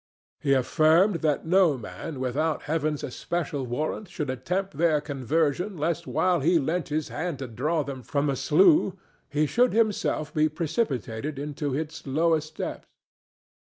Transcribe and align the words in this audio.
He 0.39 0.53
affirmed 0.55 1.17
that 1.17 1.45
no 1.45 1.77
man 1.77 2.19
without 2.19 2.63
Heaven's 2.63 3.03
especial 3.03 3.67
warrant 3.67 4.09
should 4.09 4.31
attempt 4.31 4.77
their 4.79 4.99
conversion 4.99 5.77
lest 5.77 6.07
while 6.07 6.39
he 6.39 6.57
lent 6.57 6.87
his 6.89 7.09
hand 7.09 7.37
to 7.37 7.47
draw 7.47 7.83
them 7.83 8.01
from 8.01 8.25
the 8.25 8.35
slough 8.35 8.95
he 9.29 9.45
should 9.45 9.73
himself 9.73 10.33
be 10.33 10.49
precipitated 10.49 11.37
into 11.37 11.75
its 11.75 12.07
lowest 12.07 12.57
depths. 12.57 12.87